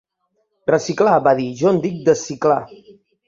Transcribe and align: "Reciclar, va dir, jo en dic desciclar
"Reciclar, 0.69 1.17
va 1.27 1.35
dir, 1.41 1.45
jo 1.59 1.69
en 1.75 1.79
dic 1.85 1.99
desciclar 2.09 2.59